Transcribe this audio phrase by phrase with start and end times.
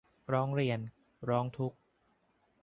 [0.33, 0.79] ร้องเรียน
[1.29, 1.77] ร้องทุกข์